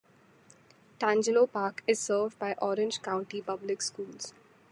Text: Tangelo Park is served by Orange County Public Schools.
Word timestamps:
Tangelo 0.99 1.45
Park 1.45 1.83
is 1.85 1.99
served 1.99 2.39
by 2.39 2.55
Orange 2.59 3.03
County 3.03 3.39
Public 3.39 3.83
Schools. 3.83 4.33